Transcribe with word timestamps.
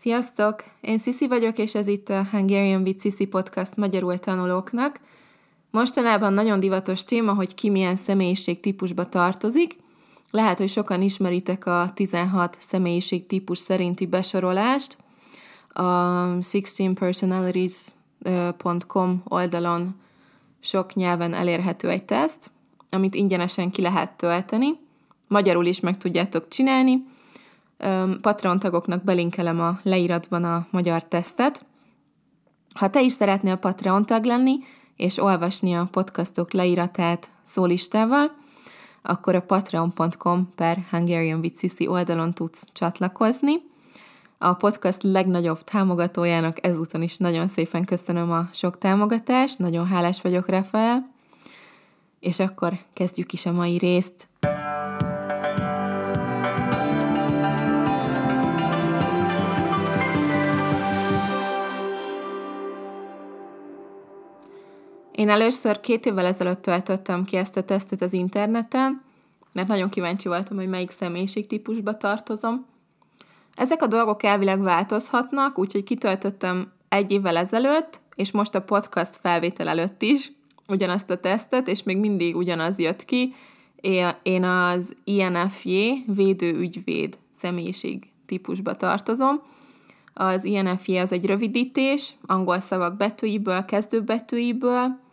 Sziasztok! 0.00 0.64
Én 0.80 0.98
Sisi 0.98 1.28
vagyok, 1.28 1.58
és 1.58 1.74
ez 1.74 1.86
itt 1.86 2.08
a 2.08 2.26
Hungarian 2.30 2.82
with 2.82 3.00
Sisi 3.00 3.24
podcast 3.24 3.76
magyarul 3.76 4.18
tanulóknak. 4.18 5.00
Mostanában 5.70 6.32
nagyon 6.32 6.60
divatos 6.60 7.04
téma, 7.04 7.32
hogy 7.32 7.54
ki 7.54 7.70
milyen 7.70 7.96
személyiségtípusba 7.96 9.08
tartozik. 9.08 9.76
Lehet, 10.30 10.58
hogy 10.58 10.68
sokan 10.68 11.02
ismeritek 11.02 11.66
a 11.66 11.90
16 11.94 12.56
személyiségtípus 12.60 13.58
szerinti 13.58 14.06
besorolást. 14.06 14.96
A 15.68 15.82
16personalities.com 16.38 19.22
oldalon 19.24 19.94
sok 20.60 20.94
nyelven 20.94 21.34
elérhető 21.34 21.88
egy 21.88 22.04
teszt, 22.04 22.50
amit 22.90 23.14
ingyenesen 23.14 23.70
ki 23.70 23.82
lehet 23.82 24.12
tölteni. 24.12 24.78
Magyarul 25.28 25.66
is 25.66 25.80
meg 25.80 25.98
tudjátok 25.98 26.48
csinálni, 26.48 27.02
Patreon 28.20 28.58
tagoknak 28.58 29.04
belinkelem 29.04 29.60
a 29.60 29.78
leíratban 29.82 30.44
a 30.44 30.66
magyar 30.70 31.04
tesztet. 31.04 31.66
Ha 32.74 32.90
te 32.90 33.02
is 33.02 33.12
szeretnél 33.12 33.56
Patreon 33.56 34.06
tag 34.06 34.24
lenni, 34.24 34.58
és 34.96 35.18
olvasni 35.18 35.74
a 35.74 35.88
podcastok 35.90 36.52
leíratát 36.52 37.30
szólistával, 37.42 38.32
akkor 39.02 39.34
a 39.34 39.40
patreon.com 39.40 40.52
per 40.54 40.78
Hungarian 40.90 41.40
with 41.40 41.90
oldalon 41.90 42.32
tudsz 42.32 42.64
csatlakozni. 42.72 43.52
A 44.38 44.54
podcast 44.54 45.02
legnagyobb 45.02 45.64
támogatójának 45.64 46.66
ezúton 46.66 47.02
is 47.02 47.16
nagyon 47.16 47.48
szépen 47.48 47.84
köszönöm 47.84 48.30
a 48.30 48.48
sok 48.52 48.78
támogatást, 48.78 49.58
nagyon 49.58 49.86
hálás 49.86 50.20
vagyok 50.20 50.48
Rafael, 50.48 51.10
és 52.20 52.40
akkor 52.40 52.78
kezdjük 52.92 53.32
is 53.32 53.46
a 53.46 53.52
mai 53.52 53.78
részt. 53.78 54.28
Én 65.20 65.28
először 65.28 65.80
két 65.80 66.06
évvel 66.06 66.26
ezelőtt 66.26 66.62
töltöttem 66.62 67.24
ki 67.24 67.36
ezt 67.36 67.56
a 67.56 67.62
tesztet 67.62 68.02
az 68.02 68.12
interneten, 68.12 69.02
mert 69.52 69.68
nagyon 69.68 69.88
kíváncsi 69.88 70.28
voltam, 70.28 70.56
hogy 70.56 70.68
melyik 70.68 70.90
személyiségtípusba 70.90 71.96
tartozom. 71.96 72.66
Ezek 73.54 73.82
a 73.82 73.86
dolgok 73.86 74.22
elvileg 74.22 74.60
változhatnak, 74.60 75.58
úgyhogy 75.58 75.84
kitöltöttem 75.84 76.72
egy 76.88 77.10
évvel 77.10 77.36
ezelőtt, 77.36 78.00
és 78.14 78.30
most 78.30 78.54
a 78.54 78.62
podcast 78.62 79.18
felvétel 79.22 79.68
előtt 79.68 80.02
is 80.02 80.32
ugyanazt 80.68 81.10
a 81.10 81.20
tesztet, 81.20 81.68
és 81.68 81.82
még 81.82 81.96
mindig 81.96 82.36
ugyanaz 82.36 82.78
jött 82.78 83.04
ki. 83.04 83.34
Én 84.22 84.44
az 84.44 84.96
INFJ 85.04 85.90
védőügyvéd 86.06 87.18
személyiség 87.36 88.06
típusba 88.26 88.76
tartozom. 88.76 89.42
Az 90.14 90.44
INFJ 90.44 90.98
az 90.98 91.12
egy 91.12 91.26
rövidítés, 91.26 92.14
angol 92.26 92.60
szavak 92.60 92.96
betűiből, 92.96 93.64
kezdőbetűiből, 93.64 95.08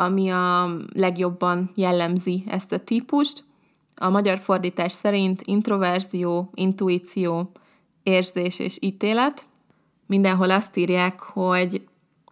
ami 0.00 0.30
a 0.30 0.76
legjobban 0.92 1.70
jellemzi 1.74 2.44
ezt 2.46 2.72
a 2.72 2.78
típust. 2.78 3.44
A 3.96 4.08
magyar 4.08 4.38
fordítás 4.38 4.92
szerint 4.92 5.42
introverzió, 5.44 6.50
intuíció, 6.54 7.50
érzés 8.02 8.58
és 8.58 8.76
ítélet. 8.80 9.46
Mindenhol 10.06 10.50
azt 10.50 10.76
írják, 10.76 11.20
hogy 11.20 11.88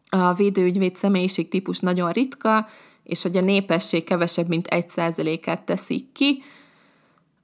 a 0.08 0.34
védőügyvéd 0.34 0.97
személyiség 0.97 1.48
típus 1.48 1.78
nagyon 1.78 2.10
ritka, 2.10 2.66
és 3.02 3.22
hogy 3.22 3.36
a 3.36 3.41
népesség 3.41 4.05
kevesebb, 4.05 4.48
mint 4.48 4.66
egy 4.66 4.88
százalékát 4.88 5.62
teszik 5.62 6.12
ki, 6.12 6.42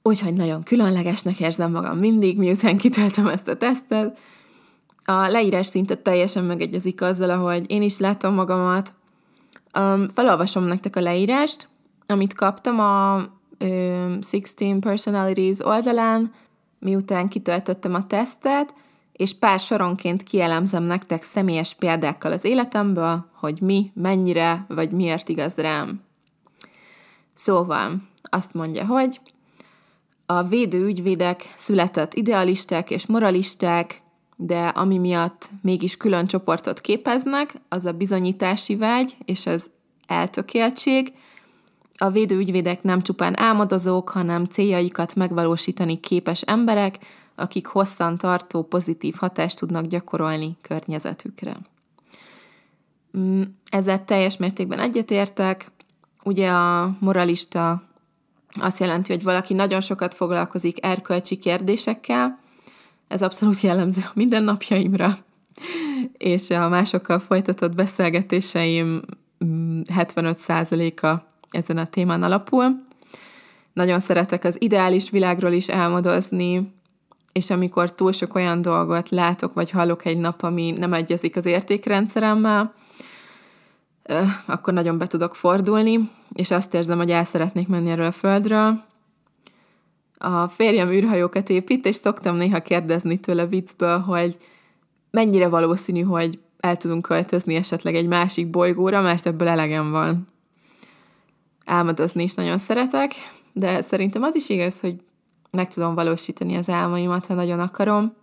úgyhogy 0.01 0.33
nagyon 0.33 0.63
különlegesnek 0.63 1.39
érzem 1.39 1.71
magam 1.71 1.97
mindig, 1.97 2.37
miután 2.37 2.77
kitöltöm 2.77 3.27
ezt 3.27 3.47
a 3.47 3.57
tesztet. 3.57 4.17
A 5.03 5.27
leírás 5.27 5.67
szinte 5.67 5.95
teljesen 5.95 6.43
megegyezik 6.43 7.01
azzal, 7.01 7.29
ahogy 7.29 7.71
én 7.71 7.81
is 7.81 7.97
látom 7.97 8.33
magamat, 8.33 8.93
Um, 9.79 10.07
felolvasom 10.13 10.63
nektek 10.63 10.95
a 10.95 11.01
leírást, 11.01 11.67
amit 12.07 12.33
kaptam 12.33 12.79
a 12.79 13.15
um, 13.59 14.19
16 14.19 14.79
Personalities 14.79 15.59
oldalán, 15.65 16.33
miután 16.79 17.27
kitöltöttem 17.27 17.93
a 17.93 18.07
tesztet, 18.07 18.73
és 19.11 19.33
pár 19.33 19.59
soronként 19.59 20.23
kielemzem 20.23 20.83
nektek 20.83 21.23
személyes 21.23 21.73
példákkal 21.73 22.31
az 22.31 22.45
életemből, 22.45 23.25
hogy 23.33 23.61
mi, 23.61 23.91
mennyire, 23.93 24.65
vagy 24.67 24.91
miért 24.91 25.29
igaz 25.29 25.55
rám. 25.55 26.01
Szóval 27.33 27.91
azt 28.23 28.53
mondja, 28.53 28.85
hogy 28.85 29.19
a 30.25 30.43
védő 30.43 30.85
ügyvédek 30.85 31.53
született 31.55 32.13
idealisták 32.13 32.89
és 32.89 33.05
moralisták, 33.05 34.01
de 34.35 34.67
ami 34.67 34.97
miatt 34.97 35.49
mégis 35.61 35.97
külön 35.97 36.27
csoportot 36.27 36.81
képeznek, 36.81 37.53
az 37.69 37.85
a 37.85 37.91
bizonyítási 37.91 38.75
vágy 38.75 39.17
és 39.25 39.45
az 39.45 39.69
eltökéltség. 40.07 41.13
A 41.97 42.09
védőügyvédek 42.09 42.83
nem 42.83 43.01
csupán 43.01 43.39
álmodozók, 43.39 44.09
hanem 44.09 44.45
céljaikat 44.45 45.15
megvalósítani 45.15 45.99
képes 45.99 46.41
emberek, 46.41 46.97
akik 47.35 47.65
hosszan 47.67 48.17
tartó 48.17 48.63
pozitív 48.63 49.15
hatást 49.15 49.59
tudnak 49.59 49.85
gyakorolni 49.85 50.57
környezetükre. 50.61 51.57
Mm, 53.17 53.41
ezzel 53.69 54.05
teljes 54.05 54.37
mértékben 54.37 54.79
egyetértek. 54.79 55.71
Ugye 56.23 56.49
a 56.49 56.95
moralista 56.99 57.83
azt 58.59 58.79
jelenti, 58.79 59.11
hogy 59.11 59.23
valaki 59.23 59.53
nagyon 59.53 59.81
sokat 59.81 60.13
foglalkozik 60.13 60.85
erkölcsi 60.85 61.37
kérdésekkel, 61.37 62.39
ez 63.07 63.21
abszolút 63.21 63.61
jellemző 63.61 64.01
a 64.05 64.11
mindennapjaimra, 64.13 65.17
és 66.17 66.49
a 66.49 66.69
másokkal 66.69 67.19
folytatott 67.19 67.75
beszélgetéseim 67.75 69.01
75%-a 69.95 71.07
mm, 71.07 71.15
ezen 71.49 71.77
a 71.77 71.85
témán 71.85 72.23
alapul. 72.23 72.83
Nagyon 73.73 73.99
szeretek 73.99 74.43
az 74.43 74.61
ideális 74.61 75.09
világról 75.09 75.51
is 75.51 75.69
álmodozni, 75.69 76.73
és 77.31 77.49
amikor 77.49 77.93
túl 77.93 78.11
sok 78.11 78.35
olyan 78.35 78.61
dolgot 78.61 79.09
látok, 79.09 79.53
vagy 79.53 79.69
hallok 79.69 80.05
egy 80.05 80.17
nap, 80.17 80.43
ami 80.43 80.71
nem 80.71 80.93
egyezik 80.93 81.35
az 81.35 81.45
értékrendszeremmel, 81.45 82.73
akkor 84.45 84.73
nagyon 84.73 84.97
be 84.97 85.07
tudok 85.07 85.35
fordulni, 85.35 86.09
és 86.33 86.51
azt 86.51 86.73
érzem, 86.73 86.97
hogy 86.97 87.11
el 87.11 87.23
szeretnék 87.23 87.67
menni 87.67 87.89
erről 87.89 88.05
a 88.05 88.11
földről, 88.11 88.83
a 90.17 90.47
férjem 90.47 90.89
űrhajókat 90.89 91.49
épít, 91.49 91.85
és 91.85 91.95
szoktam 91.95 92.35
néha 92.35 92.61
kérdezni 92.61 93.19
tőle 93.19 93.45
viccből, 93.45 93.99
hogy 93.99 94.37
mennyire 95.11 95.47
valószínű, 95.47 96.01
hogy 96.01 96.39
el 96.59 96.77
tudunk 96.77 97.01
költözni 97.01 97.55
esetleg 97.55 97.95
egy 97.95 98.07
másik 98.07 98.49
bolygóra, 98.49 99.01
mert 99.01 99.25
ebből 99.25 99.47
elegem 99.47 99.91
van. 99.91 100.27
Álmodozni 101.65 102.23
is 102.23 102.33
nagyon 102.33 102.57
szeretek, 102.57 103.11
de 103.53 103.81
szerintem 103.81 104.23
az 104.23 104.35
is 104.35 104.49
igaz, 104.49 104.79
hogy 104.79 104.95
meg 105.51 105.67
tudom 105.67 105.95
valósítani 105.95 106.55
az 106.55 106.69
álmaimat, 106.69 107.25
ha 107.25 107.33
nagyon 107.33 107.59
akarom. 107.59 108.13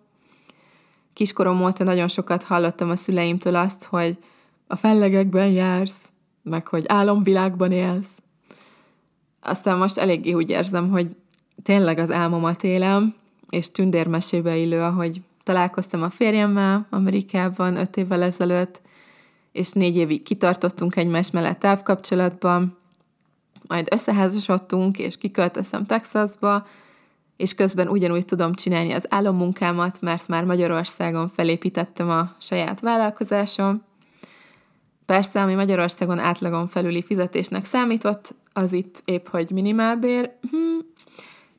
Kiskorom 1.12 1.62
óta 1.62 1.84
nagyon 1.84 2.09
sokat 2.09 2.42
hallottam 2.42 2.91
a 2.91 2.97
szüleimtől 2.97 3.54
azt, 3.54 3.84
hogy 3.84 4.19
a 4.66 4.76
fellegekben 4.76 5.48
jársz, 5.48 6.12
meg 6.42 6.66
hogy 6.66 6.84
álomvilágban 6.88 7.72
élsz. 7.72 8.12
Aztán 9.41 9.78
most 9.78 9.98
eléggé 9.98 10.32
úgy 10.32 10.50
érzem, 10.50 10.91
hogy 10.91 11.16
tényleg 11.63 11.99
az 11.99 12.11
álmomat 12.11 12.65
élem, 12.65 13.15
és 13.51 13.71
tündérmesébe 13.71 14.57
illő, 14.57 14.81
ahogy 14.81 15.21
találkoztam 15.43 16.03
a 16.03 16.11
férjemmel 16.11 16.87
Amerikában 16.91 17.77
öt 17.77 17.97
évvel 17.97 18.23
ezelőtt, 18.23 18.81
és 19.53 19.71
négy 19.71 19.97
évig 19.97 20.23
kitartottunk 20.23 20.97
egymás 20.97 21.31
mellett 21.31 21.59
távkapcsolatban, 21.59 22.77
majd 23.67 23.89
összeházasodtunk, 23.91 24.99
és 24.99 25.17
kiköltöztem 25.17 25.87
Texasba, 25.87 26.67
és 27.37 27.55
közben 27.55 27.89
ugyanúgy 27.89 28.25
tudom 28.25 28.55
csinálni 28.55 28.93
az 28.93 29.07
álommunkámat, 29.09 30.01
mert 30.01 30.29
már 30.29 30.45
Magyarországon 30.45 31.29
felépítettem 31.29 32.10
a 32.10 32.34
saját 32.39 32.81
vállalkozásom. 32.81 33.83
Persze, 35.07 35.43
ami 35.43 35.55
Magyarországon 35.55 36.19
átlagon 36.19 36.69
felüli 36.69 37.03
fizetésnek 37.03 37.65
számított, 37.65 38.34
az 38.53 38.72
itt 38.72 39.03
épp 39.05 39.28
hogy 39.28 39.51
minimálbér. 39.51 40.31
Hm, 40.51 40.78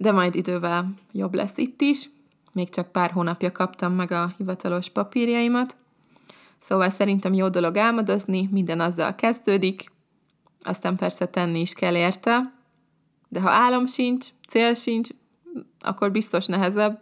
de 0.03 0.11
majd 0.11 0.35
idővel 0.35 0.94
jobb 1.11 1.33
lesz 1.33 1.57
itt 1.57 1.81
is. 1.81 2.09
Még 2.53 2.69
csak 2.69 2.91
pár 2.91 3.11
hónapja 3.11 3.51
kaptam 3.51 3.94
meg 3.94 4.11
a 4.11 4.33
hivatalos 4.38 4.89
papírjaimat. 4.89 5.77
Szóval 6.59 6.89
szerintem 6.89 7.33
jó 7.33 7.50
dolog 7.50 7.77
álmodozni, 7.77 8.50
minden 8.51 8.79
azzal 8.79 9.15
kezdődik, 9.15 9.91
aztán 10.59 10.95
persze 10.95 11.25
tenni 11.25 11.59
is 11.59 11.73
kell 11.73 11.95
érte, 11.95 12.53
de 13.29 13.41
ha 13.41 13.50
álom 13.50 13.88
sincs, 13.88 14.27
cél 14.50 14.73
sincs, 14.73 15.09
akkor 15.79 16.11
biztos 16.11 16.45
nehezebb. 16.45 17.01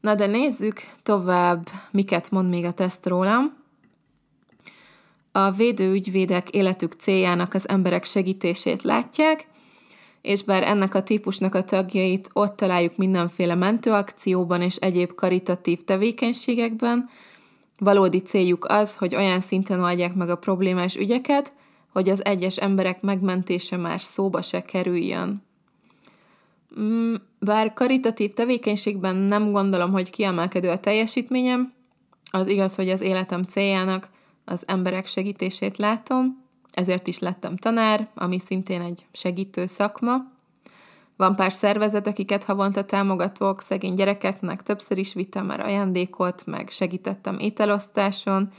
Na 0.00 0.14
de 0.14 0.26
nézzük 0.26 0.80
tovább, 1.02 1.68
miket 1.90 2.30
mond 2.30 2.48
még 2.48 2.64
a 2.64 2.72
teszt 2.72 3.06
rólam. 3.06 3.56
A 5.32 5.50
védőügyvédek 5.50 6.50
életük 6.50 6.92
céljának 6.92 7.54
az 7.54 7.68
emberek 7.68 8.04
segítését 8.04 8.82
látják, 8.82 9.52
és 10.24 10.42
bár 10.42 10.62
ennek 10.62 10.94
a 10.94 11.02
típusnak 11.02 11.54
a 11.54 11.62
tagjait 11.62 12.30
ott 12.32 12.56
találjuk 12.56 12.96
mindenféle 12.96 13.54
mentőakcióban 13.54 14.62
és 14.62 14.76
egyéb 14.76 15.14
karitatív 15.14 15.82
tevékenységekben, 15.84 17.08
valódi 17.78 18.18
céljuk 18.18 18.64
az, 18.64 18.94
hogy 18.94 19.14
olyan 19.14 19.40
szinten 19.40 19.80
oldják 19.80 20.14
meg 20.14 20.30
a 20.30 20.36
problémás 20.36 20.96
ügyeket, 20.96 21.52
hogy 21.92 22.08
az 22.08 22.24
egyes 22.24 22.56
emberek 22.56 23.00
megmentése 23.00 23.76
már 23.76 24.00
szóba 24.00 24.42
se 24.42 24.62
kerüljön. 24.62 25.42
Mm, 26.80 27.14
bár 27.38 27.72
karitatív 27.72 28.32
tevékenységben 28.32 29.16
nem 29.16 29.52
gondolom, 29.52 29.92
hogy 29.92 30.10
kiemelkedő 30.10 30.68
a 30.68 30.80
teljesítményem, 30.80 31.72
az 32.30 32.46
igaz, 32.46 32.74
hogy 32.74 32.88
az 32.88 33.00
életem 33.00 33.42
céljának 33.42 34.08
az 34.44 34.62
emberek 34.66 35.06
segítését 35.06 35.78
látom, 35.78 36.43
ezért 36.74 37.06
is 37.06 37.18
lettem 37.18 37.56
tanár, 37.56 38.08
ami 38.14 38.38
szintén 38.38 38.80
egy 38.80 39.06
segítő 39.12 39.66
szakma. 39.66 40.16
Van 41.16 41.36
pár 41.36 41.52
szervezet, 41.52 42.06
akiket 42.06 42.44
havonta 42.44 42.84
támogatok, 42.84 43.62
szegény 43.62 43.94
gyerekeknek 43.94 44.62
többször 44.62 44.98
is 44.98 45.14
vittem 45.14 45.46
már 45.46 45.60
ajándékot, 45.60 46.46
meg 46.46 46.68
segítettem 46.70 47.38
ételosztáson, 47.38 48.50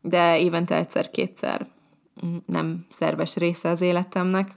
de 0.00 0.38
évente 0.38 0.76
egyszer-kétszer 0.76 1.66
nem 2.46 2.86
szerves 2.88 3.36
része 3.36 3.68
az 3.68 3.80
életemnek. 3.80 4.54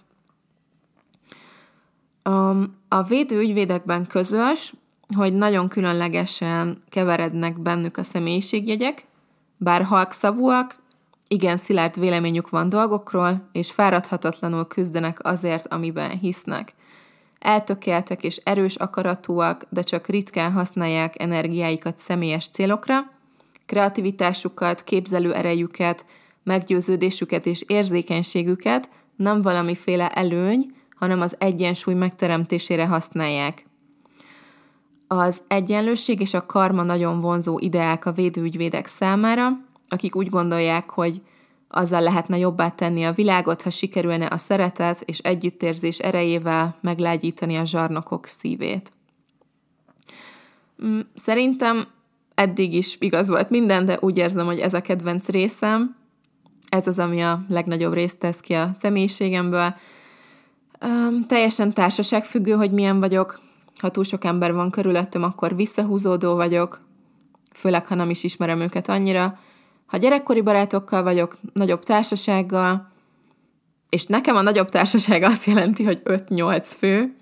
A 2.88 3.04
védőügyvédekben 3.04 4.08
közös, 4.08 4.74
hogy 5.16 5.34
nagyon 5.34 5.68
különlegesen 5.68 6.84
keverednek 6.90 7.60
bennük 7.60 7.98
a 7.98 8.04
személyiségjegyek, 8.04 9.06
bár 9.58 9.84
halkszavúak, 9.84 10.78
igen 11.32 11.58
szilárd 11.58 12.00
véleményük 12.00 12.50
van 12.50 12.70
dolgokról, 12.70 13.50
és 13.52 13.72
fáradhatatlanul 13.72 14.68
küzdenek 14.68 15.20
azért, 15.22 15.74
amiben 15.74 16.10
hisznek. 16.10 16.74
Eltökéltek 17.40 18.24
és 18.24 18.42
erős 18.44 18.76
akaratúak, 18.76 19.66
de 19.70 19.82
csak 19.82 20.08
ritkán 20.08 20.52
használják 20.52 21.22
energiáikat 21.22 21.98
személyes 21.98 22.48
célokra, 22.48 23.12
kreativitásukat, 23.66 24.84
képzelő 24.84 25.34
erejüket, 25.34 26.06
meggyőződésüket 26.44 27.46
és 27.46 27.64
érzékenységüket 27.68 28.90
nem 29.16 29.42
valamiféle 29.42 30.10
előny, 30.10 30.66
hanem 30.96 31.22
az 31.22 31.36
egyensúly 31.40 31.94
megteremtésére 31.94 32.86
használják. 32.86 33.66
Az 35.08 35.42
egyenlőség 35.48 36.22
és 36.22 36.34
a 36.34 36.46
karma 36.46 36.84
nagyon 36.84 37.22
vonzó 37.22 37.60
ideák 37.60 38.06
a 38.06 38.12
védőügyvédek 38.12 38.88
számára, 38.88 39.68
akik 39.90 40.16
úgy 40.16 40.30
gondolják, 40.30 40.90
hogy 40.90 41.22
azzal 41.70 42.02
lehetne 42.02 42.38
jobbá 42.38 42.70
tenni 42.70 43.04
a 43.04 43.12
világot, 43.12 43.62
ha 43.62 43.70
sikerülne 43.70 44.26
a 44.26 44.38
szeretet 44.38 45.02
és 45.06 45.18
együttérzés 45.18 45.98
erejével 45.98 46.76
meglágyítani 46.82 47.56
a 47.56 47.66
zsarnokok 47.66 48.26
szívét. 48.26 48.92
Mm, 50.86 51.00
szerintem 51.14 51.88
eddig 52.36 52.74
is 52.74 52.98
igaz 53.00 53.28
volt 53.28 53.50
minden, 53.50 53.86
de 53.86 53.98
úgy 54.02 54.18
érzem, 54.18 54.46
hogy 54.46 54.60
ez 54.60 54.74
a 54.74 54.82
kedvenc 54.82 55.28
részem. 55.28 55.96
Ez 56.70 56.88
az, 56.88 57.00
ami 57.00 57.22
a 57.22 57.46
legnagyobb 57.50 57.94
részt 57.94 58.20
tesz 58.20 58.40
ki 58.40 58.54
a 58.54 58.70
személyiségemből. 58.80 59.76
Um, 60.82 61.26
teljesen 61.28 61.74
társaságfüggő, 61.74 62.52
hogy 62.52 62.72
milyen 62.72 63.00
vagyok. 63.00 63.42
Ha 63.80 63.90
túl 63.90 64.04
sok 64.04 64.24
ember 64.24 64.54
van 64.54 64.70
körülöttem, 64.70 65.24
akkor 65.24 65.56
visszahúzódó 65.56 66.36
vagyok, 66.36 66.82
főleg, 67.54 67.88
ha 67.88 67.96
nem 67.96 68.10
is 68.10 68.24
ismerem 68.24 68.60
őket 68.60 68.90
annyira. 68.90 69.40
Ha 69.90 69.98
gyerekkori 69.98 70.42
barátokkal 70.42 71.04
vagyok, 71.04 71.38
nagyobb 71.54 71.84
társasággal, 71.84 72.92
és 73.90 74.06
nekem 74.06 74.36
a 74.36 74.42
nagyobb 74.42 74.70
társaság 74.70 75.24
azt 75.24 75.46
jelenti, 75.46 75.84
hogy 75.84 76.02
5-8 76.06 76.66
fő, 76.78 77.16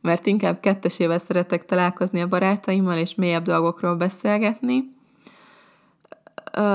mert 0.00 0.26
inkább 0.26 0.60
kettesével 0.60 1.18
szeretek 1.18 1.64
találkozni 1.64 2.20
a 2.20 2.28
barátaimmal, 2.28 2.98
és 2.98 3.14
mélyebb 3.14 3.42
dolgokról 3.42 3.94
beszélgetni. 3.94 4.96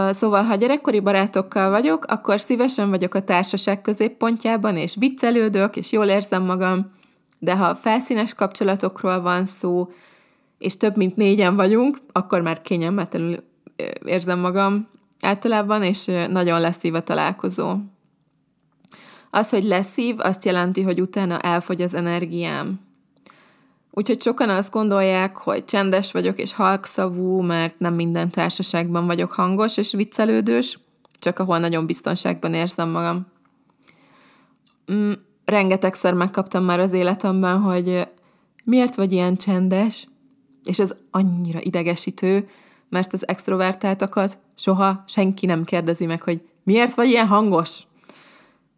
Szóval, 0.09 0.43
ha 0.43 0.55
gyerekkori 0.55 0.99
barátokkal 0.99 1.69
vagyok, 1.69 2.05
akkor 2.05 2.41
szívesen 2.41 2.89
vagyok 2.89 3.13
a 3.13 3.23
társaság 3.23 3.81
középpontjában, 3.81 4.77
és 4.77 4.95
viccelődök, 4.99 5.75
és 5.75 5.91
jól 5.91 6.05
érzem 6.05 6.43
magam, 6.43 6.91
de 7.39 7.55
ha 7.55 7.75
felszínes 7.75 8.33
kapcsolatokról 8.33 9.21
van 9.21 9.45
szó, 9.45 9.91
és 10.57 10.77
több 10.77 10.97
mint 10.97 11.15
négyen 11.15 11.55
vagyunk, 11.55 11.97
akkor 12.11 12.41
már 12.41 12.61
kényelmetlenül 12.61 13.43
érzem 14.05 14.39
magam 14.39 14.87
általában, 15.23 15.83
és 15.83 16.05
nagyon 16.29 16.61
leszív 16.61 16.93
a 16.93 17.03
találkozó. 17.03 17.75
Az, 19.29 19.49
hogy 19.49 19.63
leszív, 19.63 20.15
azt 20.17 20.45
jelenti, 20.45 20.81
hogy 20.81 21.01
utána 21.01 21.39
elfogy 21.39 21.81
az 21.81 21.93
energiám. 21.93 22.79
Úgyhogy 23.91 24.21
sokan 24.21 24.49
azt 24.49 24.71
gondolják, 24.71 25.37
hogy 25.37 25.65
csendes 25.65 26.11
vagyok 26.11 26.39
és 26.39 26.53
halkszavú, 26.53 27.41
mert 27.41 27.79
nem 27.79 27.93
minden 27.93 28.29
társaságban 28.29 29.05
vagyok 29.05 29.31
hangos 29.31 29.77
és 29.77 29.91
viccelődős, 29.91 30.79
csak 31.19 31.39
ahol 31.39 31.59
nagyon 31.59 31.85
biztonságban 31.85 32.53
érzem 32.53 32.89
magam. 32.89 33.27
Mm, 34.91 35.11
rengetegszer 35.45 36.13
megkaptam 36.13 36.63
már 36.63 36.79
az 36.79 36.91
életemben, 36.91 37.59
hogy 37.59 38.07
miért 38.63 38.95
vagy 38.95 39.11
ilyen 39.11 39.35
csendes, 39.35 40.07
és 40.63 40.79
ez 40.79 40.93
annyira 41.11 41.59
idegesítő, 41.61 42.47
mert 42.93 43.13
az 43.13 43.27
extrovertáltakat 43.27 44.37
soha 44.55 45.03
senki 45.07 45.45
nem 45.45 45.63
kérdezi 45.63 46.05
meg, 46.05 46.21
hogy 46.21 46.41
miért 46.63 46.95
vagy 46.95 47.09
ilyen 47.09 47.27
hangos. 47.27 47.79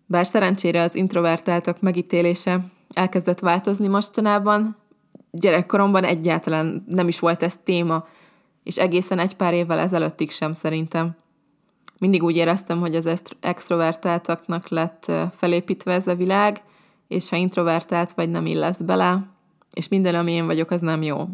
Bár 0.05 0.25
szerencsére 0.25 0.81
az 0.81 0.95
introvertáltak 0.95 1.81
megítélése 1.81 2.59
elkezdett 2.93 3.39
változni 3.39 3.87
mostanában, 3.87 4.75
gyerekkoromban 5.31 6.03
egyáltalán 6.03 6.83
nem 6.87 7.07
is 7.07 7.19
volt 7.19 7.43
ez 7.43 7.57
téma, 7.63 8.07
és 8.63 8.77
egészen 8.77 9.19
egy 9.19 9.35
pár 9.35 9.53
évvel 9.53 9.79
ezelőttig 9.79 10.31
sem 10.31 10.53
szerintem. 10.53 11.15
Mindig 11.99 12.23
úgy 12.23 12.35
éreztem, 12.35 12.79
hogy 12.79 12.95
az 12.95 13.21
extrovertáltaknak 13.39 14.69
lett 14.69 15.11
felépítve 15.37 15.93
ez 15.93 16.07
a 16.07 16.15
világ, 16.15 16.61
és 17.07 17.29
ha 17.29 17.35
introvertált 17.35 18.13
vagy 18.13 18.29
nem 18.29 18.45
illesz 18.45 18.81
bele, 18.81 19.27
és 19.71 19.87
minden, 19.87 20.15
ami 20.15 20.31
én 20.31 20.45
vagyok, 20.45 20.71
az 20.71 20.81
nem 20.81 21.01
jó. 21.01 21.27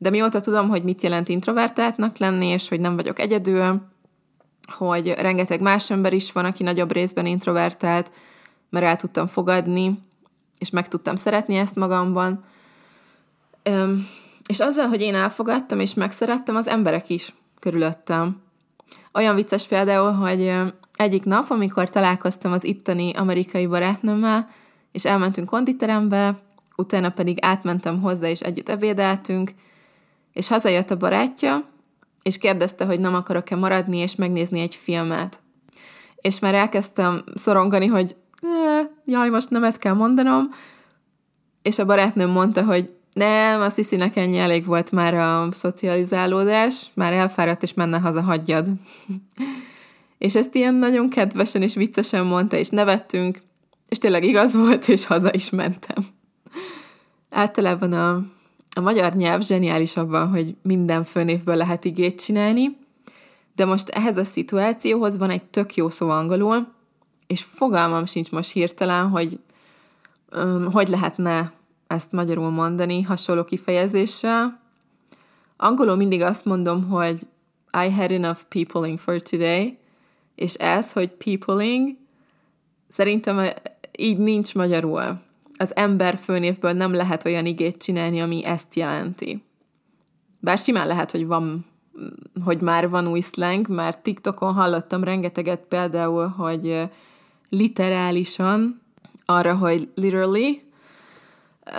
De 0.00 0.10
mióta 0.10 0.40
tudom, 0.40 0.68
hogy 0.68 0.82
mit 0.82 1.02
jelent 1.02 1.28
introvertáltnak 1.28 2.18
lenni, 2.18 2.46
és 2.46 2.68
hogy 2.68 2.80
nem 2.80 2.96
vagyok 2.96 3.18
egyedül, 3.18 3.80
hogy 4.76 5.08
rengeteg 5.08 5.60
más 5.60 5.90
ember 5.90 6.12
is 6.12 6.32
van, 6.32 6.44
aki 6.44 6.62
nagyobb 6.62 6.92
részben 6.92 7.26
introvertált, 7.26 8.12
mert 8.70 8.84
el 8.84 8.96
tudtam 8.96 9.26
fogadni, 9.26 9.98
és 10.58 10.70
meg 10.70 10.88
tudtam 10.88 11.16
szeretni 11.16 11.56
ezt 11.56 11.74
magamban, 11.74 12.44
Öm, 13.62 14.06
és 14.46 14.60
azzal, 14.60 14.88
hogy 14.88 15.00
én 15.00 15.14
elfogadtam 15.14 15.80
és 15.80 15.94
megszerettem, 15.94 16.56
az 16.56 16.66
emberek 16.66 17.08
is 17.08 17.34
körülöttem. 17.58 18.42
Olyan 19.12 19.34
vicces 19.34 19.66
például, 19.66 20.12
hogy 20.12 20.52
egyik 20.96 21.24
nap, 21.24 21.50
amikor 21.50 21.90
találkoztam 21.90 22.52
az 22.52 22.64
itteni 22.64 23.12
amerikai 23.12 23.66
barátnőmmel, 23.66 24.48
és 24.92 25.04
elmentünk 25.04 25.48
konditerembe, 25.48 26.38
utána 26.76 27.10
pedig 27.10 27.38
átmentem 27.40 28.00
hozzá, 28.00 28.28
és 28.28 28.40
együtt 28.40 28.68
ebédeltünk, 28.68 29.54
és 30.32 30.48
hazajött 30.48 30.90
a 30.90 30.96
barátja, 30.96 31.68
és 32.22 32.38
kérdezte, 32.38 32.84
hogy 32.84 33.00
nem 33.00 33.14
akarok-e 33.14 33.56
maradni, 33.56 33.96
és 33.96 34.14
megnézni 34.14 34.60
egy 34.60 34.74
filmet. 34.74 35.40
És 36.16 36.38
már 36.38 36.54
elkezdtem 36.54 37.24
szorongani, 37.34 37.86
hogy 37.86 38.16
jaj, 39.04 39.28
most 39.28 39.50
nemet 39.50 39.78
kell 39.78 39.94
mondanom, 39.94 40.48
és 41.62 41.78
a 41.78 41.84
barátnőm 41.84 42.30
mondta, 42.30 42.64
hogy 42.64 42.94
nem, 43.12 43.60
azt 43.60 43.76
hiszi, 43.76 44.10
ennyi 44.14 44.38
elég 44.38 44.66
volt 44.66 44.92
már 44.92 45.14
a 45.14 45.48
szocializálódás, 45.52 46.90
már 46.94 47.12
elfáradt, 47.12 47.62
és 47.62 47.74
menne 47.74 47.98
haza, 47.98 48.22
hagyjad. 48.22 48.66
és 50.18 50.34
ezt 50.34 50.54
ilyen 50.54 50.74
nagyon 50.74 51.08
kedvesen 51.08 51.62
és 51.62 51.74
viccesen 51.74 52.26
mondta, 52.26 52.56
és 52.56 52.68
nevettünk, 52.68 53.42
és 53.88 53.98
tényleg 53.98 54.24
igaz 54.24 54.54
volt, 54.54 54.88
és 54.88 55.06
haza 55.06 55.30
is 55.32 55.50
mentem. 55.50 56.06
Általában 57.30 57.92
a, 57.92 58.22
a 58.76 58.80
magyar 58.80 59.14
nyelv 59.14 59.42
zseniális 59.42 59.96
abban, 59.96 60.28
hogy 60.28 60.56
minden 60.62 61.04
főnévből 61.04 61.56
lehet 61.56 61.84
igét 61.84 62.22
csinálni, 62.22 62.78
de 63.54 63.64
most 63.64 63.88
ehhez 63.88 64.16
a 64.16 64.24
szituációhoz 64.24 65.16
van 65.16 65.30
egy 65.30 65.44
tök 65.44 65.74
jó 65.74 65.90
szó 65.90 66.08
angolul, 66.08 66.72
és 67.26 67.42
fogalmam 67.42 68.06
sincs 68.06 68.30
most 68.30 68.52
hirtelen, 68.52 69.08
hogy 69.08 69.38
um, 70.36 70.72
hogy 70.72 70.88
lehetne 70.88 71.52
ezt 71.86 72.12
magyarul 72.12 72.50
mondani 72.50 73.02
hasonló 73.02 73.44
kifejezéssel. 73.44 74.60
Angolul 75.56 75.96
mindig 75.96 76.22
azt 76.22 76.44
mondom, 76.44 76.88
hogy 76.88 77.26
I 77.84 77.90
had 77.90 78.10
enough 78.10 78.40
peopling 78.48 78.98
for 78.98 79.22
today, 79.22 79.78
és 80.34 80.54
ez, 80.54 80.92
hogy 80.92 81.08
peopling, 81.08 81.96
szerintem 82.88 83.50
így 83.98 84.18
nincs 84.18 84.54
magyarul. 84.54 85.20
Az 85.60 85.76
ember 85.76 86.18
főnévből 86.22 86.72
nem 86.72 86.92
lehet 86.92 87.24
olyan 87.24 87.46
igét 87.46 87.82
csinálni, 87.82 88.20
ami 88.20 88.44
ezt 88.44 88.74
jelenti. 88.74 89.44
Bár 90.38 90.58
simán 90.58 90.86
lehet, 90.86 91.10
hogy 91.10 91.26
van, 91.26 91.66
hogy 92.44 92.60
már 92.60 92.88
van 92.88 93.08
új 93.08 93.20
slang, 93.20 93.68
mert 93.68 94.02
TikTokon 94.02 94.52
hallottam 94.52 95.04
rengeteget 95.04 95.60
például, 95.68 96.26
hogy 96.26 96.82
literálisan 97.48 98.82
arra, 99.24 99.54
hogy 99.54 99.88
literally. 99.94 100.62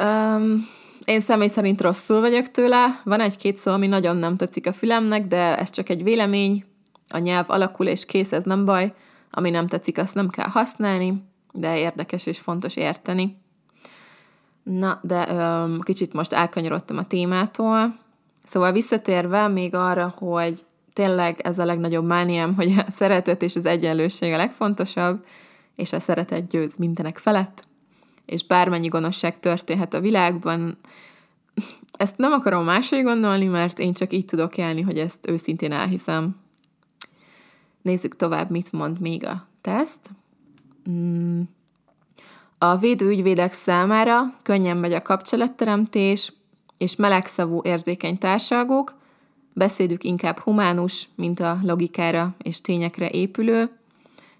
Um, 0.03 0.67
én 1.05 1.19
személy 1.19 1.47
szerint 1.47 1.81
rosszul 1.81 2.19
vagyok 2.19 2.51
tőle. 2.51 3.01
Van 3.03 3.19
egy-két 3.19 3.57
szó, 3.57 3.71
ami 3.71 3.87
nagyon 3.87 4.17
nem 4.17 4.35
tetszik 4.35 4.67
a 4.67 4.73
fülemnek, 4.73 5.27
de 5.27 5.57
ez 5.57 5.69
csak 5.69 5.89
egy 5.89 6.03
vélemény. 6.03 6.63
A 7.09 7.17
nyelv 7.17 7.45
alakul 7.49 7.87
és 7.87 8.05
kész, 8.05 8.31
ez 8.31 8.43
nem 8.43 8.65
baj. 8.65 8.93
Ami 9.31 9.49
nem 9.49 9.67
tetszik, 9.67 9.97
azt 9.97 10.15
nem 10.15 10.29
kell 10.29 10.47
használni, 10.47 11.23
de 11.51 11.77
érdekes 11.77 12.25
és 12.25 12.39
fontos 12.39 12.75
érteni. 12.75 13.40
Na, 14.63 14.99
de 15.03 15.33
um, 15.33 15.79
kicsit 15.79 16.13
most 16.13 16.33
elkanyarodtam 16.33 16.97
a 16.97 17.07
témától. 17.07 17.95
Szóval 18.43 18.71
visszatérve 18.71 19.47
még 19.47 19.75
arra, 19.75 20.13
hogy 20.17 20.65
tényleg 20.93 21.39
ez 21.39 21.59
a 21.59 21.65
legnagyobb 21.65 22.05
mániám, 22.05 22.55
hogy 22.55 22.73
a 22.87 22.91
szeretet 22.91 23.41
és 23.41 23.55
az 23.55 23.65
egyenlőség 23.65 24.33
a 24.33 24.37
legfontosabb, 24.37 25.25
és 25.75 25.93
a 25.93 25.99
szeretet 25.99 26.47
győz 26.47 26.75
mindenek 26.77 27.17
felett, 27.17 27.67
és 28.25 28.45
bármennyi 28.45 28.87
gonoszság 28.87 29.39
történhet 29.39 29.93
a 29.93 29.99
világban, 29.99 30.77
ezt 31.91 32.17
nem 32.17 32.31
akarom 32.31 32.63
máshogy 32.63 33.03
gondolni, 33.03 33.45
mert 33.45 33.79
én 33.79 33.93
csak 33.93 34.13
így 34.13 34.25
tudok 34.25 34.57
élni, 34.57 34.81
hogy 34.81 34.97
ezt 34.97 35.29
őszintén 35.29 35.71
elhiszem. 35.71 36.35
Nézzük 37.81 38.15
tovább, 38.15 38.49
mit 38.49 38.71
mond 38.71 38.99
még 38.99 39.25
a 39.25 39.47
teszt. 39.61 40.09
Mm. 40.89 41.41
A 42.63 42.77
védőügyvédek 42.77 43.53
számára 43.53 44.33
könnyen 44.43 44.77
megy 44.77 44.93
a 44.93 45.01
kapcsolatteremtés, 45.01 46.33
és 46.77 46.95
melegszavú 46.95 47.61
érzékeny 47.63 48.17
társalgók, 48.17 48.95
beszédük 49.53 50.03
inkább 50.03 50.39
humánus, 50.39 51.09
mint 51.15 51.39
a 51.39 51.57
logikára 51.63 52.35
és 52.37 52.61
tényekre 52.61 53.09
épülő, 53.09 53.69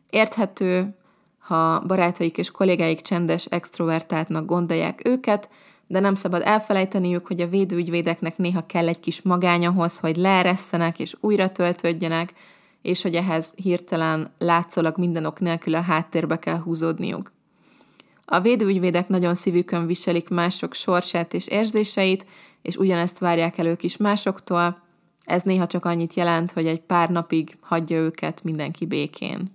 érthető, 0.09 0.95
ha 1.39 1.79
barátaik 1.79 2.37
és 2.37 2.51
kollégáik 2.51 3.01
csendes, 3.01 3.45
extrovertáltnak 3.45 4.45
gondolják 4.45 5.01
őket, 5.07 5.49
de 5.87 5.99
nem 5.99 6.15
szabad 6.15 6.41
elfelejteniük, 6.45 7.27
hogy 7.27 7.41
a 7.41 7.49
védőügyvédeknek 7.49 8.37
néha 8.37 8.65
kell 8.65 8.87
egy 8.87 8.99
kis 8.99 9.21
magány 9.21 9.65
ahhoz, 9.65 9.99
hogy 9.99 10.15
leeresszenek 10.15 10.99
és 10.99 11.15
újra 11.19 11.49
töltődjenek, 11.49 12.33
és 12.81 13.01
hogy 13.01 13.15
ehhez 13.15 13.53
hirtelen 13.55 14.31
látszólag 14.37 14.97
minden 14.97 15.33
nélkül 15.39 15.75
a 15.75 15.81
háttérbe 15.81 16.39
kell 16.39 16.57
húzódniuk. 16.59 17.31
A 18.33 18.39
védőügyvédek 18.39 19.07
nagyon 19.07 19.35
szívükön 19.35 19.85
viselik 19.85 20.29
mások 20.29 20.73
sorsát 20.73 21.33
és 21.33 21.47
érzéseit, 21.47 22.25
és 22.61 22.75
ugyanezt 22.75 23.17
várják 23.17 23.57
el 23.57 23.65
ők 23.65 23.83
is 23.83 23.97
másoktól. 23.97 24.81
Ez 25.25 25.41
néha 25.41 25.67
csak 25.67 25.85
annyit 25.85 26.13
jelent, 26.13 26.51
hogy 26.51 26.67
egy 26.67 26.81
pár 26.81 27.09
napig 27.09 27.57
hagyja 27.61 27.97
őket 27.97 28.43
mindenki 28.43 28.85
békén. 28.85 29.51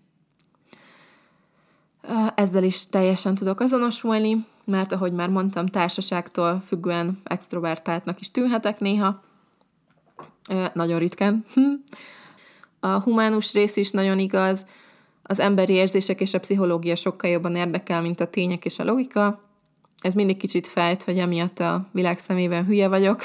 Ezzel 2.34 2.64
is 2.64 2.86
teljesen 2.86 3.34
tudok 3.34 3.60
azonosulni, 3.60 4.46
mert 4.64 4.92
ahogy 4.92 5.12
már 5.12 5.28
mondtam, 5.28 5.66
társaságtól 5.66 6.62
függően 6.66 7.20
extrovertáltnak 7.24 8.20
is 8.20 8.30
tűnhetek 8.30 8.80
néha. 8.80 9.22
Nagyon 10.72 10.98
ritkán. 10.98 11.44
A 12.80 13.00
humánus 13.00 13.52
rész 13.52 13.76
is 13.76 13.90
nagyon 13.90 14.18
igaz, 14.18 14.66
az 15.28 15.40
emberi 15.40 15.72
érzések 15.72 16.20
és 16.20 16.34
a 16.34 16.40
pszichológia 16.40 16.96
sokkal 16.96 17.30
jobban 17.30 17.56
érdekel, 17.56 18.02
mint 18.02 18.20
a 18.20 18.26
tények 18.26 18.64
és 18.64 18.78
a 18.78 18.84
logika. 18.84 19.40
Ez 20.00 20.14
mindig 20.14 20.36
kicsit 20.36 20.66
fejt, 20.66 21.02
hogy 21.02 21.18
emiatt 21.18 21.58
a 21.58 21.86
világ 21.92 22.18
szemében 22.18 22.64
hülye 22.64 22.88
vagyok, 22.88 23.22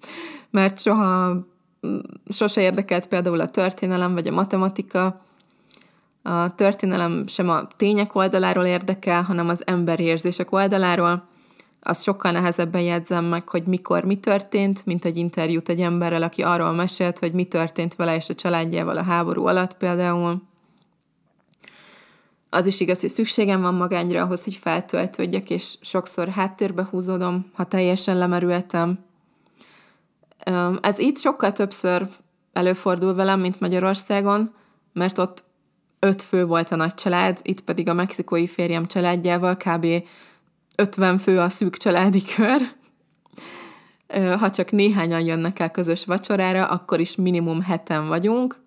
mert 0.50 0.80
soha 0.80 1.36
sose 2.28 2.60
érdekelt 2.60 3.06
például 3.06 3.40
a 3.40 3.50
történelem 3.50 4.14
vagy 4.14 4.26
a 4.26 4.32
matematika, 4.32 5.20
a 6.22 6.54
történelem 6.54 7.26
sem 7.26 7.48
a 7.48 7.66
tények 7.76 8.14
oldaláról 8.14 8.64
érdekel, 8.64 9.22
hanem 9.22 9.48
az 9.48 9.66
emberi 9.66 10.02
érzések 10.02 10.52
oldaláról. 10.52 11.28
Az 11.80 12.02
sokkal 12.02 12.32
nehezebben 12.32 12.80
jegyzem 12.80 13.24
meg, 13.24 13.48
hogy 13.48 13.62
mikor 13.62 14.04
mi 14.04 14.16
történt, 14.16 14.86
mint 14.86 15.04
egy 15.04 15.16
interjút 15.16 15.68
egy 15.68 15.80
emberrel, 15.80 16.22
aki 16.22 16.42
arról 16.42 16.72
mesélt, 16.72 17.18
hogy 17.18 17.32
mi 17.32 17.44
történt 17.44 17.94
vele 17.94 18.16
és 18.16 18.28
a 18.28 18.34
családjával 18.34 18.96
a 18.96 19.02
háború 19.02 19.46
alatt 19.46 19.76
például. 19.76 20.42
Az 22.54 22.66
is 22.66 22.80
igaz, 22.80 23.00
hogy 23.00 23.10
szükségem 23.10 23.60
van 23.60 23.74
magányra 23.74 24.22
ahhoz, 24.22 24.44
hogy 24.44 24.54
feltöltődjek, 24.54 25.50
és 25.50 25.74
sokszor 25.80 26.28
háttérbe 26.28 26.86
húzódom, 26.90 27.50
ha 27.52 27.64
teljesen 27.64 28.18
lemerültem. 28.18 28.98
Ez 30.80 30.98
itt 30.98 31.18
sokkal 31.18 31.52
többször 31.52 32.08
előfordul 32.52 33.14
velem, 33.14 33.40
mint 33.40 33.60
Magyarországon, 33.60 34.54
mert 34.92 35.18
ott 35.18 35.44
öt 35.98 36.22
fő 36.22 36.44
volt 36.44 36.70
a 36.70 36.76
nagy 36.76 36.94
család, 36.94 37.40
itt 37.42 37.60
pedig 37.60 37.88
a 37.88 37.92
mexikói 37.92 38.46
férjem 38.46 38.86
családjával 38.86 39.56
kb. 39.56 39.86
50 40.76 41.18
fő 41.18 41.38
a 41.38 41.48
szűk 41.48 41.76
családi 41.76 42.22
kör. 42.36 42.60
Ha 44.38 44.50
csak 44.50 44.70
néhányan 44.70 45.20
jönnek 45.20 45.58
el 45.58 45.70
közös 45.70 46.04
vacsorára, 46.04 46.66
akkor 46.66 47.00
is 47.00 47.16
minimum 47.16 47.62
heten 47.62 48.08
vagyunk. 48.08 48.60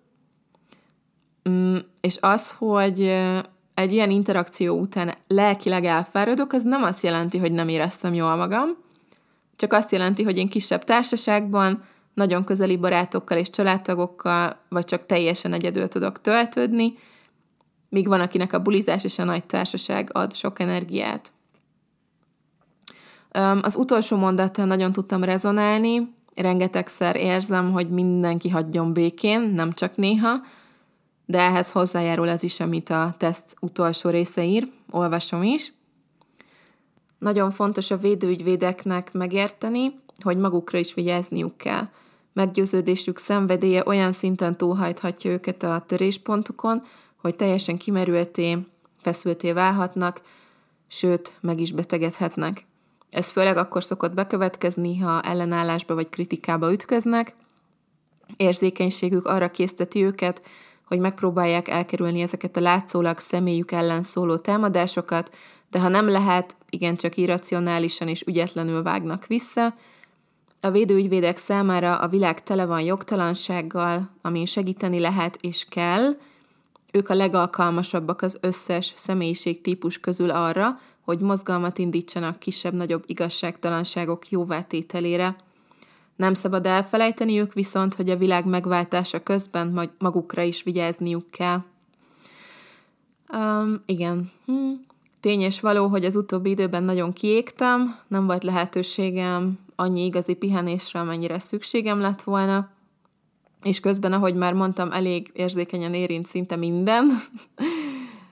Mm, 1.48 1.76
és 2.00 2.16
az, 2.20 2.50
hogy 2.50 3.14
egy 3.76 3.92
ilyen 3.92 4.10
interakció 4.10 4.78
után 4.78 5.14
lelkileg 5.26 5.84
elfáradok, 5.84 6.52
az 6.52 6.62
nem 6.62 6.82
azt 6.82 7.02
jelenti, 7.02 7.38
hogy 7.38 7.52
nem 7.52 7.68
éreztem 7.68 8.14
jól 8.14 8.36
magam, 8.36 8.76
csak 9.56 9.72
azt 9.72 9.92
jelenti, 9.92 10.22
hogy 10.22 10.36
én 10.36 10.48
kisebb 10.48 10.84
társaságban, 10.84 11.84
nagyon 12.14 12.44
közeli 12.44 12.76
barátokkal 12.76 13.38
és 13.38 13.50
családtagokkal, 13.50 14.56
vagy 14.68 14.84
csak 14.84 15.06
teljesen 15.06 15.52
egyedül 15.52 15.88
tudok 15.88 16.20
töltődni, 16.20 16.94
míg 17.88 18.08
van, 18.08 18.20
akinek 18.20 18.52
a 18.52 18.62
bulizás 18.62 19.04
és 19.04 19.18
a 19.18 19.24
nagy 19.24 19.44
társaság 19.44 20.10
ad 20.12 20.34
sok 20.34 20.60
energiát. 20.60 21.32
Az 23.60 23.76
utolsó 23.76 24.16
mondattal 24.16 24.64
nagyon 24.64 24.92
tudtam 24.92 25.24
rezonálni, 25.24 26.14
rengetegszer 26.34 27.16
érzem, 27.16 27.72
hogy 27.72 27.88
mindenki 27.88 28.48
hagyjon 28.48 28.92
békén, 28.92 29.40
nem 29.40 29.72
csak 29.72 29.96
néha, 29.96 30.34
de 31.26 31.38
ehhez 31.38 31.70
hozzájárul 31.70 32.28
ez 32.28 32.42
is, 32.42 32.60
amit 32.60 32.90
a 32.90 33.14
teszt 33.18 33.56
utolsó 33.60 34.10
része 34.10 34.44
ír, 34.44 34.68
olvasom 34.90 35.42
is. 35.42 35.72
Nagyon 37.18 37.50
fontos 37.50 37.90
a 37.90 37.96
védőügyvédeknek 37.96 39.12
megérteni, 39.12 40.00
hogy 40.22 40.36
magukra 40.36 40.78
is 40.78 40.94
vigyázniuk 40.94 41.56
kell. 41.56 41.88
Meggyőződésük 42.32 43.18
szenvedélye 43.18 43.82
olyan 43.86 44.12
szinten 44.12 44.56
túlhajthatja 44.56 45.30
őket 45.30 45.62
a 45.62 45.84
töréspontukon, 45.86 46.82
hogy 47.16 47.36
teljesen 47.36 47.76
kimerülté, 47.76 48.58
feszülté 49.00 49.52
válhatnak, 49.52 50.20
sőt, 50.86 51.32
meg 51.40 51.60
is 51.60 51.72
betegedhetnek. 51.72 52.64
Ez 53.10 53.30
főleg 53.30 53.56
akkor 53.56 53.84
szokott 53.84 54.14
bekövetkezni, 54.14 54.98
ha 54.98 55.20
ellenállásba 55.20 55.94
vagy 55.94 56.08
kritikába 56.08 56.72
ütköznek. 56.72 57.34
Érzékenységük 58.36 59.26
arra 59.26 59.50
készteti 59.50 60.04
őket, 60.04 60.42
hogy 60.86 60.98
megpróbálják 60.98 61.68
elkerülni 61.68 62.20
ezeket 62.20 62.56
a 62.56 62.60
látszólag 62.60 63.18
személyük 63.18 63.72
ellen 63.72 64.02
szóló 64.02 64.36
támadásokat, 64.36 65.36
de 65.70 65.80
ha 65.80 65.88
nem 65.88 66.08
lehet, 66.08 66.56
igencsak 66.70 67.16
irracionálisan 67.16 68.08
és 68.08 68.22
ügyetlenül 68.26 68.82
vágnak 68.82 69.26
vissza. 69.26 69.74
A 70.60 70.70
védőügyvédek 70.70 71.36
számára 71.36 71.98
a 71.98 72.08
világ 72.08 72.42
tele 72.42 72.66
van 72.66 72.80
jogtalansággal, 72.80 74.10
amin 74.22 74.46
segíteni 74.46 74.98
lehet 74.98 75.38
és 75.40 75.66
kell, 75.68 76.16
ők 76.92 77.08
a 77.08 77.14
legalkalmasabbak 77.14 78.22
az 78.22 78.38
összes 78.40 78.92
személyiségtípus 78.96 79.98
közül 79.98 80.30
arra, 80.30 80.80
hogy 81.00 81.18
mozgalmat 81.18 81.78
indítsanak 81.78 82.38
kisebb-nagyobb 82.38 83.02
igazságtalanságok 83.06 84.28
jóvátételére. 84.28 85.36
Nem 86.16 86.34
szabad 86.34 86.66
elfelejteniük 86.66 87.52
viszont, 87.52 87.94
hogy 87.94 88.10
a 88.10 88.16
világ 88.16 88.46
megváltása 88.46 89.22
közben 89.22 89.90
magukra 89.98 90.42
is 90.42 90.62
vigyázniuk 90.62 91.30
kell. 91.30 91.62
Um, 93.32 93.82
igen. 93.86 94.30
Hm. 94.46 94.72
Tényes 95.20 95.60
való, 95.60 95.86
hogy 95.86 96.04
az 96.04 96.16
utóbbi 96.16 96.50
időben 96.50 96.82
nagyon 96.82 97.12
kiégtem, 97.12 97.98
nem 98.08 98.26
volt 98.26 98.44
lehetőségem 98.44 99.58
annyi 99.76 100.04
igazi 100.04 100.34
pihenésre, 100.34 101.00
amennyire 101.00 101.38
szükségem 101.38 102.00
lett 102.00 102.22
volna 102.22 102.74
és 103.66 103.80
közben, 103.80 104.12
ahogy 104.12 104.34
már 104.34 104.52
mondtam, 104.52 104.92
elég 104.92 105.30
érzékenyen 105.34 105.94
érint 105.94 106.26
szinte 106.26 106.56
minden. 106.56 107.10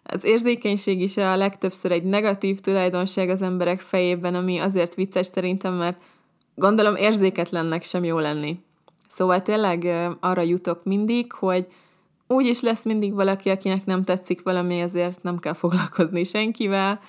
Az 0.07 0.25
érzékenység 0.25 1.01
is 1.01 1.17
a 1.17 1.37
legtöbbször 1.37 1.93
egy 1.93 2.03
negatív 2.03 2.59
tulajdonság 2.59 3.29
az 3.29 3.43
emberek 3.43 3.81
fejében, 3.81 4.35
ami 4.35 4.59
azért 4.59 4.95
vicces 4.95 5.27
szerintem, 5.27 5.75
mert 5.75 6.01
gondolom 6.55 6.97
érzéketlennek 6.97 7.83
sem 7.83 8.05
jó 8.05 8.19
lenni. 8.19 8.63
Szóval 9.09 9.43
tényleg 9.43 9.85
arra 10.21 10.43
jutok 10.43 10.85
mindig, 10.85 11.33
hogy 11.33 11.67
úgy 12.27 12.47
is 12.47 12.61
lesz 12.61 12.85
mindig 12.85 13.15
valaki, 13.15 13.51
akinek 13.51 13.85
nem 13.85 14.05
tetszik 14.05 14.43
valami, 14.43 14.81
ezért 14.81 15.23
nem 15.23 15.39
kell 15.39 15.53
foglalkozni 15.53 16.25
senkivel. 16.25 17.01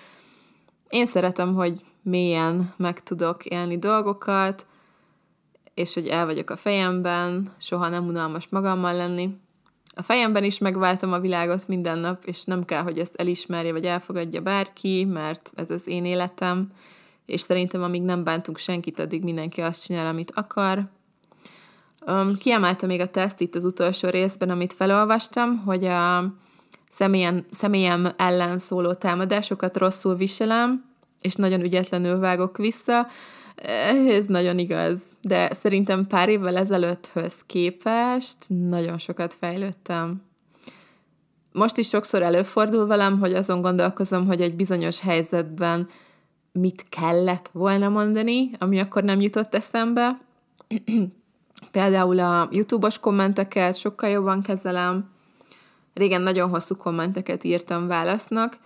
Én 0.89 1.05
szeretem, 1.05 1.53
hogy 1.53 1.81
mélyen 2.01 2.73
meg 2.77 3.03
tudok 3.03 3.45
élni 3.45 3.77
dolgokat, 3.77 4.65
és 5.73 5.93
hogy 5.93 6.07
el 6.07 6.25
vagyok 6.25 6.49
a 6.49 6.55
fejemben, 6.55 7.53
soha 7.57 7.89
nem 7.89 8.07
unalmas 8.07 8.47
magammal 8.49 8.95
lenni. 8.95 9.29
A 9.95 10.01
fejemben 10.01 10.43
is 10.43 10.57
megváltom 10.57 11.13
a 11.13 11.19
világot 11.19 11.67
minden 11.67 11.97
nap, 11.97 12.25
és 12.25 12.43
nem 12.43 12.65
kell, 12.65 12.81
hogy 12.81 12.99
ezt 12.99 13.15
elismerje, 13.15 13.71
vagy 13.71 13.85
elfogadja 13.85 14.41
bárki, 14.41 15.05
mert 15.05 15.51
ez 15.55 15.69
az 15.69 15.87
én 15.87 16.05
életem, 16.05 16.71
és 17.25 17.41
szerintem 17.41 17.83
amíg 17.83 18.01
nem 18.01 18.23
bántunk 18.23 18.57
senkit, 18.57 18.99
addig 18.99 19.23
mindenki 19.23 19.61
azt 19.61 19.85
csinál, 19.85 20.07
amit 20.07 20.31
akar. 20.35 20.83
Um, 22.07 22.35
kiemelte 22.35 22.85
még 22.85 22.99
a 22.99 23.07
teszt 23.07 23.41
itt 23.41 23.55
az 23.55 23.65
utolsó 23.65 24.09
részben, 24.09 24.49
amit 24.49 24.73
felolvastam, 24.73 25.57
hogy 25.57 25.85
a 25.85 26.33
személyen, 26.89 27.45
személyem 27.51 28.13
ellen 28.17 28.59
szóló 28.59 28.93
támadásokat 28.93 29.77
rosszul 29.77 30.15
viselem, 30.15 30.85
és 31.21 31.35
nagyon 31.35 31.61
ügyetlenül 31.61 32.19
vágok 32.19 32.57
vissza. 32.57 33.07
Ez 34.07 34.25
nagyon 34.25 34.59
igaz, 34.59 34.99
de 35.21 35.53
szerintem 35.53 36.07
pár 36.07 36.29
évvel 36.29 36.57
ezelőtthöz 36.57 37.33
képest 37.45 38.37
nagyon 38.47 38.97
sokat 38.97 39.33
fejlődtem. 39.39 40.21
Most 41.51 41.77
is 41.77 41.87
sokszor 41.87 42.21
előfordul 42.21 42.87
velem, 42.87 43.19
hogy 43.19 43.33
azon 43.33 43.61
gondolkozom, 43.61 44.25
hogy 44.27 44.41
egy 44.41 44.55
bizonyos 44.55 44.99
helyzetben 44.99 45.89
mit 46.59 46.85
kellett 46.89 47.49
volna 47.51 47.89
mondani, 47.89 48.49
ami 48.59 48.79
akkor 48.79 49.03
nem 49.03 49.21
jutott 49.21 49.55
eszembe. 49.55 50.19
Például 51.71 52.19
a 52.19 52.49
YouTube-os 52.51 52.99
kommenteket 52.99 53.77
sokkal 53.77 54.09
jobban 54.09 54.41
kezelem. 54.41 55.09
Régen 55.93 56.21
nagyon 56.21 56.49
hosszú 56.49 56.75
kommenteket 56.75 57.43
írtam 57.43 57.87
válasznak, 57.87 58.57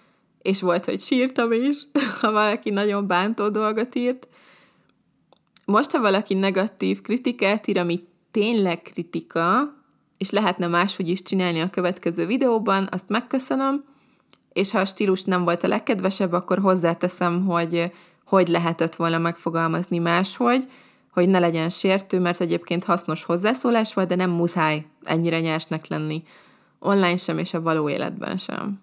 és 0.42 0.62
volt, 0.62 0.86
hogy 0.86 1.00
sírtam 1.00 1.52
is, 1.52 1.78
ha 2.22 2.32
valaki 2.32 2.70
nagyon 2.70 3.08
bántó 3.08 3.50
dolgot 3.50 3.96
írt. 3.96 4.28
Most, 5.66 5.92
ha 5.92 6.00
valaki 6.00 6.34
negatív 6.34 7.02
kritikát 7.02 7.68
ír, 7.68 7.78
ami 7.78 8.08
tényleg 8.32 8.82
kritika, 8.82 9.74
és 10.18 10.30
lehetne 10.30 10.68
máshogy 10.68 11.10
is 11.10 11.22
csinálni 11.22 11.60
a 11.60 11.70
következő 11.70 12.26
videóban, 12.26 12.88
azt 12.92 13.10
megköszönöm, 13.10 13.84
és 14.60 14.72
ha 14.72 14.80
a 14.80 14.86
stílus 14.86 15.24
nem 15.24 15.44
volt 15.44 15.64
a 15.64 15.68
legkedvesebb, 15.68 16.32
akkor 16.32 16.60
hozzáteszem, 16.60 17.46
hogy 17.46 17.92
hogy 18.26 18.48
lehetett 18.48 18.96
volna 18.96 19.18
megfogalmazni 19.18 19.98
máshogy, 19.98 20.64
hogy 21.12 21.30
ne 21.30 21.40
legyen 21.40 21.70
sértő, 21.70 22.20
mert 22.20 22.42
egyébként 22.42 22.84
hasznos 22.84 23.24
hozzászólás 23.24 23.94
volt, 23.94 24.08
de 24.08 24.16
nem 24.16 24.30
muszáj 24.30 24.86
ennyire 25.04 25.40
nyersnek 25.40 25.88
lenni. 25.88 26.24
Online 26.80 27.18
sem, 27.18 27.38
és 27.38 27.54
a 27.54 27.62
való 27.62 27.90
életben 27.90 28.38
sem. 28.38 28.82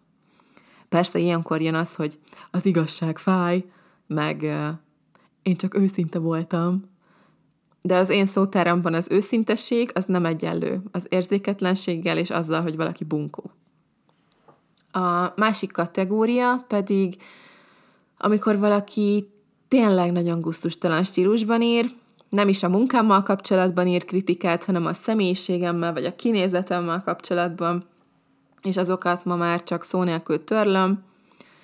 Persze 0.88 1.18
ilyenkor 1.18 1.61
jön 1.62 1.75
az, 1.75 1.95
hogy 1.95 2.18
az 2.50 2.66
igazság 2.66 3.18
fáj, 3.18 3.64
meg 4.06 4.42
én 5.42 5.56
csak 5.56 5.76
őszinte 5.76 6.18
voltam. 6.18 6.90
De 7.83 7.97
az 7.97 8.09
én 8.09 8.26
szótáramban 8.26 8.95
az 8.95 9.09
őszintesség 9.11 9.90
az 9.95 10.04
nem 10.04 10.25
egyenlő 10.25 10.83
az 10.92 11.06
érzéketlenséggel 11.09 12.18
és 12.18 12.30
azzal, 12.30 12.62
hogy 12.62 12.76
valaki 12.76 13.04
bunkó. 13.04 13.55
A 14.96 15.32
másik 15.36 15.72
kategória 15.72 16.64
pedig, 16.68 17.16
amikor 18.18 18.58
valaki 18.58 19.28
tényleg 19.68 20.12
nagyon 20.12 20.40
gusztustalan 20.40 21.04
stílusban 21.04 21.62
ír, 21.62 21.90
nem 22.28 22.48
is 22.48 22.62
a 22.62 22.68
munkámmal 22.68 23.22
kapcsolatban 23.22 23.86
ír 23.86 24.04
kritikát, 24.04 24.64
hanem 24.64 24.86
a 24.86 24.92
személyiségemmel 24.92 25.92
vagy 25.92 26.04
a 26.04 26.16
kinézetemmel 26.16 27.02
kapcsolatban, 27.04 27.84
és 28.62 28.76
azokat 28.76 29.24
ma 29.24 29.36
már 29.36 29.62
csak 29.62 29.84
szó 29.84 30.02
nélkül 30.02 30.44
törlöm, 30.44 31.04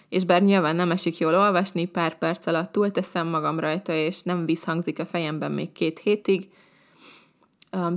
és 0.08 0.24
bár 0.24 0.42
nyilván 0.42 0.76
nem 0.76 0.90
esik 0.90 1.18
jól 1.18 1.34
olvasni, 1.34 1.84
pár 1.84 2.18
perc 2.18 2.46
alatt 2.46 2.72
túlteszem 2.72 3.28
magam 3.28 3.60
rajta, 3.60 3.92
és 3.92 4.22
nem 4.22 4.44
visszhangzik 4.46 4.98
a 4.98 5.06
fejemben 5.06 5.52
még 5.52 5.72
két 5.72 5.98
hétig. 5.98 6.48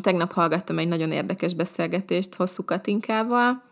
Tegnap 0.01 0.31
hallgattam 0.31 0.77
egy 0.77 0.87
nagyon 0.87 1.11
érdekes 1.11 1.53
beszélgetést 1.53 2.35
Hosszú 2.35 2.65
Katinkával, 2.65 3.63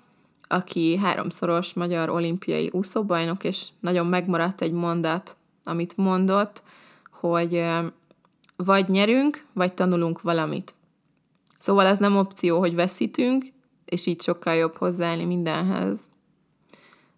aki 0.53 0.97
háromszoros 0.97 1.73
magyar 1.73 2.09
olimpiai 2.09 2.69
úszóbajnok, 2.73 3.43
és 3.43 3.67
nagyon 3.79 4.07
megmaradt 4.07 4.61
egy 4.61 4.71
mondat, 4.71 5.37
amit 5.63 5.97
mondott, 5.97 6.63
hogy 7.11 7.65
vagy 8.55 8.89
nyerünk, 8.89 9.45
vagy 9.53 9.73
tanulunk 9.73 10.21
valamit. 10.21 10.73
Szóval 11.57 11.85
az 11.85 11.99
nem 11.99 12.17
opció, 12.17 12.59
hogy 12.59 12.75
veszítünk, 12.75 13.45
és 13.85 14.05
így 14.05 14.21
sokkal 14.21 14.53
jobb 14.53 14.75
hozzáállni 14.75 15.25
mindenhez. 15.25 15.99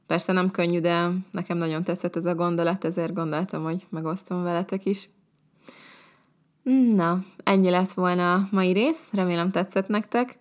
Persze 0.07 0.31
nem 0.31 0.51
könnyű, 0.51 0.79
de 0.79 1.11
nekem 1.31 1.57
nagyon 1.57 1.83
tetszett 1.83 2.15
ez 2.15 2.25
a 2.25 2.35
gondolat, 2.35 2.85
ezért 2.85 3.13
gondoltam, 3.13 3.63
hogy 3.63 3.85
megosztom 3.89 4.43
veletek 4.43 4.85
is. 4.85 5.09
Na, 6.95 7.23
ennyi 7.43 7.69
lett 7.69 7.93
volna 7.93 8.33
a 8.33 8.47
mai 8.51 8.71
rész, 8.71 9.07
remélem 9.11 9.51
tetszett 9.51 9.87
nektek. 9.87 10.37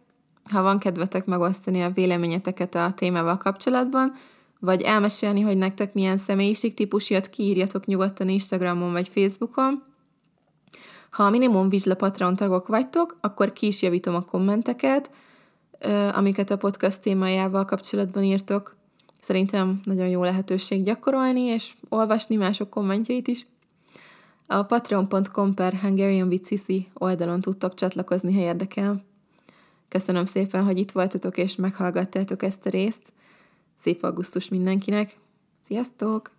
Ha 0.50 0.62
van 0.62 0.78
kedvetek 0.78 1.24
megosztani 1.24 1.82
a 1.82 1.90
véleményeteket 1.90 2.74
a 2.74 2.92
témával 2.96 3.36
kapcsolatban, 3.36 4.14
vagy 4.60 4.82
elmesélni, 4.82 5.40
hogy 5.40 5.58
nektek 5.58 5.94
milyen 5.94 6.16
személyiségtípus 6.16 7.10
jött 7.10 7.30
ki, 7.30 7.42
írjatok 7.42 7.86
nyugodtan 7.86 8.28
Instagramon 8.28 8.92
vagy 8.92 9.08
Facebookon. 9.08 9.82
Ha 11.10 11.22
a 11.24 11.30
minimum 11.30 11.68
vizsla 11.68 11.94
Patreon 11.94 12.36
tagok 12.36 12.66
vagytok, 12.66 13.18
akkor 13.20 13.52
ki 13.52 13.66
is 13.66 13.82
javítom 13.82 14.14
a 14.14 14.24
kommenteket, 14.24 15.10
amiket 16.12 16.50
a 16.50 16.56
podcast 16.56 17.00
témájával 17.00 17.64
kapcsolatban 17.64 18.22
írtok. 18.22 18.76
Szerintem 19.20 19.80
nagyon 19.84 20.08
jó 20.08 20.22
lehetőség 20.22 20.84
gyakorolni, 20.84 21.40
és 21.40 21.72
olvasni 21.88 22.36
mások 22.36 22.70
kommentjeit 22.70 23.28
is. 23.28 23.46
A 24.46 24.62
patreon.com 24.62 25.54
per 25.54 25.74
Hungarian 25.74 26.28
with 26.28 26.44
Cici 26.44 26.88
oldalon 26.94 27.40
tudtok 27.40 27.74
csatlakozni, 27.74 28.34
ha 28.34 28.40
érdekel. 28.40 29.04
Köszönöm 29.94 30.26
szépen, 30.26 30.64
hogy 30.64 30.78
itt 30.78 30.90
voltatok 30.90 31.36
és 31.36 31.56
meghallgattátok 31.56 32.42
ezt 32.42 32.66
a 32.66 32.70
részt. 32.70 33.12
Szép 33.74 34.02
augusztus 34.02 34.48
mindenkinek! 34.48 35.18
Sziasztok! 35.62 36.30